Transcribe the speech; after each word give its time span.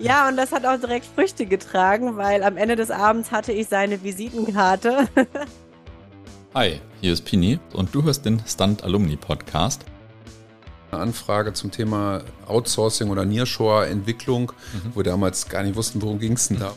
Ja, 0.00 0.28
und 0.28 0.38
das 0.38 0.50
hat 0.50 0.64
auch 0.64 0.78
direkt 0.78 1.04
Früchte 1.04 1.44
getragen, 1.44 2.16
weil 2.16 2.42
am 2.42 2.56
Ende 2.56 2.74
des 2.74 2.90
Abends 2.90 3.30
hatte 3.30 3.52
ich 3.52 3.68
seine 3.68 4.02
Visitenkarte. 4.02 5.06
Hi, 6.54 6.80
hier 7.02 7.12
ist 7.12 7.26
Pini 7.26 7.58
und 7.74 7.94
du 7.94 8.02
hörst 8.02 8.24
den 8.24 8.42
Stunt 8.46 8.82
Alumni 8.82 9.16
Podcast. 9.16 9.84
Eine 10.90 11.02
Anfrage 11.02 11.52
zum 11.52 11.70
Thema 11.70 12.22
Outsourcing 12.46 13.10
oder 13.10 13.26
Nearshore-Entwicklung, 13.26 14.52
mhm. 14.72 14.92
wo 14.94 14.96
wir 15.00 15.04
damals 15.04 15.46
gar 15.50 15.62
nicht 15.62 15.76
wussten, 15.76 16.00
worum 16.00 16.18
ging 16.18 16.32
es 16.32 16.48
denn 16.48 16.60
da. 16.60 16.72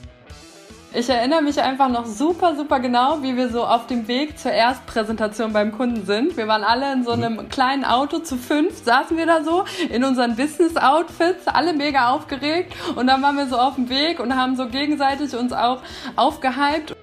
Ich 0.96 1.10
erinnere 1.10 1.42
mich 1.42 1.60
einfach 1.60 1.90
noch 1.90 2.06
super, 2.06 2.56
super 2.56 2.80
genau, 2.80 3.24
wie 3.24 3.36
wir 3.36 3.50
so 3.50 3.66
auf 3.66 3.88
dem 3.88 4.08
Weg 4.08 4.38
zur 4.38 4.52
Erstpräsentation 4.52 5.52
beim 5.52 5.72
Kunden 5.72 6.06
sind. 6.06 6.38
Wir 6.38 6.48
waren 6.48 6.64
alle 6.64 6.94
in 6.94 7.04
so 7.04 7.14
einem 7.14 7.34
mhm. 7.34 7.50
kleinen 7.50 7.84
Auto 7.84 8.20
zu 8.20 8.38
fünf, 8.38 8.84
saßen 8.84 9.18
wir 9.18 9.26
da 9.26 9.44
so 9.44 9.64
in 9.90 10.04
unseren 10.04 10.36
Business-Outfits, 10.36 11.48
alle 11.48 11.74
mega 11.74 12.12
aufgeregt. 12.12 12.76
Und 12.96 13.08
dann 13.08 13.24
waren 13.24 13.38
wir 13.38 13.48
so 13.48 13.58
auf 13.58 13.74
dem 13.74 13.90
Weg 13.90 14.20
und 14.20 14.36
haben 14.36 14.56
so 14.56 14.68
gegenseitig 14.68 15.36
uns 15.36 15.52
auch 15.52 15.80
aufgehypt. 16.16 16.96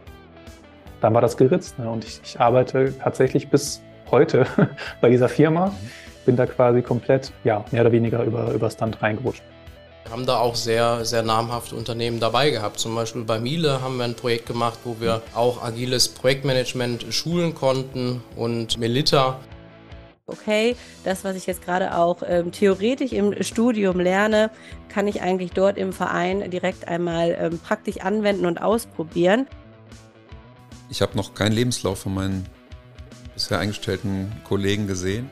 Dann 1.01 1.13
war 1.13 1.21
das 1.21 1.37
geritzt 1.37 1.77
ne? 1.81 1.91
und 1.91 2.05
ich, 2.05 2.21
ich 2.23 2.39
arbeite 2.39 2.97
tatsächlich 2.97 3.49
bis 3.49 3.83
heute 4.13 4.47
bei 5.01 5.11
dieser 5.11 5.29
Firma. 5.29 5.67
Mhm. 5.67 5.91
Bin 6.27 6.37
da 6.37 6.47
quasi 6.47 6.83
komplett, 6.83 7.33
ja, 7.43 7.65
mehr 7.73 7.81
oder 7.81 7.91
weniger 7.91 8.23
über, 8.23 8.53
über 8.53 8.71
Stand 8.71 9.03
reingerutscht. 9.03 9.43
Wir 10.05 10.13
haben 10.13 10.27
da 10.27 10.39
auch 10.39 10.55
sehr, 10.55 11.05
sehr 11.05 11.23
namhafte 11.23 11.77
Unternehmen 11.77 12.21
dabei 12.21 12.51
gehabt. 12.51 12.81
Zum 12.81 12.95
Beispiel 12.95 13.23
bei 13.23 13.39
Miele 13.39 13.81
haben 13.83 13.99
wir 13.99 14.05
ein 14.05 14.15
Projekt 14.15 14.47
gemacht, 14.47 14.79
wo 14.85 14.97
wir 14.99 15.23
auch 15.35 15.63
agiles 15.63 16.09
Projektmanagement 16.09 17.07
schulen 17.11 17.55
konnten 17.55 18.23
und 18.37 18.79
Melita. 18.79 19.39
Okay, 20.27 20.77
das, 21.05 21.25
was 21.25 21.37
ich 21.37 21.47
jetzt 21.47 21.65
gerade 21.65 21.97
auch 21.97 22.23
ähm, 22.27 22.53
theoretisch 22.53 23.13
im 23.13 23.43
Studium 23.43 23.99
lerne, 23.99 24.51
kann 24.89 25.09
ich 25.09 25.23
eigentlich 25.23 25.53
dort 25.53 25.77
im 25.77 25.93
Verein 25.93 26.51
direkt 26.51 26.87
einmal 26.87 27.37
ähm, 27.39 27.59
praktisch 27.59 27.99
anwenden 27.99 28.47
und 28.47 28.63
ausprobieren. 28.63 29.47
Ich 30.89 31.03
habe 31.03 31.17
noch 31.17 31.35
keinen 31.35 31.53
Lebenslauf 31.53 32.01
von 32.01 32.15
meinen 32.15 32.47
bisher 33.35 33.59
eingestellten 33.59 34.33
Kollegen 34.45 34.87
gesehen. 34.87 35.31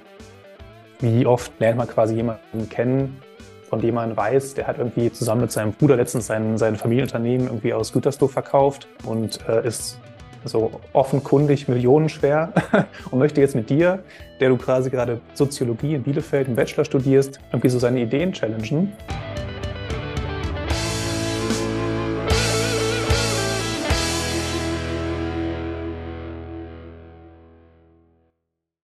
Wie 1.00 1.27
oft 1.27 1.53
lernt 1.60 1.78
man 1.78 1.86
quasi 1.86 2.16
jemanden 2.16 2.69
kennen, 2.69 3.22
von 3.69 3.80
dem 3.80 3.94
man 3.94 4.16
weiß, 4.16 4.55
der 4.55 4.66
hat 4.66 4.78
irgendwie 4.78 5.12
zusammen 5.12 5.42
mit 5.42 5.52
seinem 5.52 5.72
Bruder 5.72 5.97
letztens 5.97 6.27
sein, 6.27 6.56
sein 6.58 6.77
Familienunternehmen 6.77 7.47
irgendwie 7.47 7.72
aus 7.75 7.92
Gütersloh 7.92 8.28
verkauft 8.28 8.88
und 9.05 9.41
äh, 9.48 9.66
ist 9.66 9.98
so 10.44 10.80
offenkundig 10.92 11.69
millionenschwer 11.69 12.52
und 13.10 13.19
möchte 13.19 13.41
jetzt 13.41 13.55
mit 13.55 13.69
dir, 13.70 14.02
der 14.41 14.48
du 14.48 14.56
quasi 14.56 14.88
gerade 14.91 15.20
Soziologie 15.34 15.94
in 15.94 16.02
Bielefeld 16.02 16.48
im 16.48 16.56
Bachelor 16.56 16.84
studierst, 16.84 17.41
irgendwie 17.50 17.69
so 17.69 17.78
seine 17.78 18.00
Ideen 18.00 18.33
challengen. 18.33 18.92